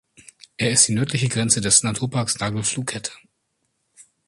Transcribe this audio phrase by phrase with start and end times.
[0.57, 3.11] Er ist die nördliche Grenze des Naturparks Nagelfluhkette.